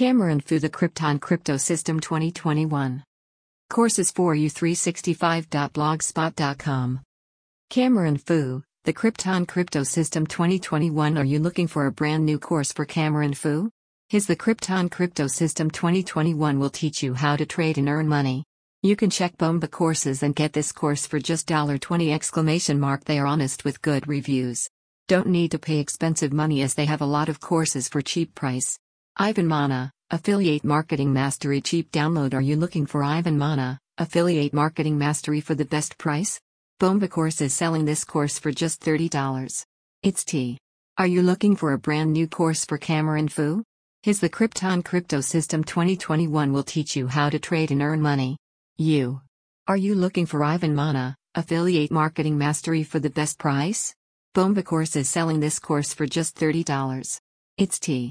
Cameron 0.00 0.40
Fous 0.40 0.62
The 0.62 0.70
Krypton 0.70 1.20
Crypto 1.20 1.58
System 1.58 2.00
2021. 2.00 3.04
Courses 3.68 4.10
for 4.10 4.34
you365.blogspot.com. 4.34 7.00
Cameron 7.68 8.16
Fous, 8.16 8.62
The 8.84 8.94
Krypton 8.94 9.46
Crypto 9.46 9.82
System 9.82 10.26
2021. 10.26 11.18
Are 11.18 11.24
you 11.26 11.38
looking 11.38 11.66
for 11.66 11.84
a 11.84 11.92
brand 11.92 12.24
new 12.24 12.38
course 12.38 12.72
for 12.72 12.86
Cameron 12.86 13.34
Fous? 13.34 13.68
His 14.08 14.26
The 14.26 14.36
Krypton 14.36 14.90
Crypto 14.90 15.26
System 15.26 15.70
2021 15.70 16.58
will 16.58 16.70
teach 16.70 17.02
you 17.02 17.12
how 17.12 17.36
to 17.36 17.44
trade 17.44 17.76
and 17.76 17.90
earn 17.90 18.08
money. 18.08 18.44
You 18.82 18.96
can 18.96 19.10
check 19.10 19.36
Bomba 19.36 19.68
courses 19.68 20.22
and 20.22 20.34
get 20.34 20.54
this 20.54 20.72
course 20.72 21.06
for 21.06 21.18
just 21.18 21.48
20 21.48 22.10
exclamation 22.10 22.80
mark 22.80 23.04
they 23.04 23.18
are 23.18 23.26
honest 23.26 23.66
with 23.66 23.82
good 23.82 24.08
reviews. 24.08 24.66
Don't 25.08 25.26
need 25.26 25.50
to 25.50 25.58
pay 25.58 25.78
expensive 25.78 26.32
money 26.32 26.62
as 26.62 26.72
they 26.72 26.86
have 26.86 27.02
a 27.02 27.12
lot 27.18 27.28
of 27.28 27.40
courses 27.40 27.86
for 27.86 28.00
cheap 28.00 28.34
price. 28.34 28.78
Ivan 29.16 29.48
Mana, 29.48 29.90
Affiliate 30.10 30.64
Marketing 30.64 31.12
Mastery 31.12 31.60
Cheap 31.60 31.90
Download 31.90 32.32
Are 32.32 32.40
you 32.40 32.56
looking 32.56 32.86
for 32.86 33.02
Ivan 33.02 33.36
Mana, 33.36 33.78
Affiliate 33.98 34.54
Marketing 34.54 34.96
Mastery 34.96 35.40
for 35.40 35.54
the 35.54 35.64
best 35.64 35.98
price? 35.98 36.40
Bomba 36.78 37.08
course 37.08 37.40
is 37.40 37.52
selling 37.52 37.84
this 37.84 38.04
course 38.04 38.38
for 38.38 38.50
just 38.50 38.80
$30. 38.82 39.66
It's 40.02 40.24
T. 40.24 40.58
Are 40.96 41.06
you 41.06 41.22
looking 41.22 41.54
for 41.54 41.72
a 41.72 41.78
brand 41.78 42.12
new 42.12 42.26
course 42.26 42.64
for 42.64 42.78
Cameron 42.78 43.28
Fous? 43.28 43.62
His 44.02 44.20
The 44.20 44.30
Krypton 44.30 44.82
Crypto 44.82 45.20
System 45.20 45.64
2021 45.64 46.52
will 46.52 46.62
teach 46.62 46.96
you 46.96 47.06
how 47.06 47.28
to 47.28 47.38
trade 47.38 47.70
and 47.70 47.82
earn 47.82 48.00
money. 48.00 48.38
You. 48.78 49.20
Are 49.68 49.76
you 49.76 49.94
looking 49.94 50.24
for 50.24 50.42
Ivan 50.42 50.74
Mana, 50.74 51.14
Affiliate 51.34 51.90
Marketing 51.90 52.38
Mastery 52.38 52.84
for 52.84 53.00
the 53.00 53.10
best 53.10 53.38
price? 53.38 53.94
Bomba 54.34 54.62
course 54.62 54.96
is 54.96 55.10
selling 55.10 55.40
this 55.40 55.58
course 55.58 55.92
for 55.92 56.06
just 56.06 56.36
$30. 56.36 57.20
It's 57.58 57.78
T. 57.78 58.08